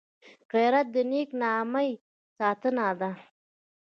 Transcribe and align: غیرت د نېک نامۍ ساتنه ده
غیرت 0.51 0.87
د 0.95 0.97
نېک 1.11 1.29
نامۍ 1.41 1.89
ساتنه 2.37 2.87
ده 2.99 3.11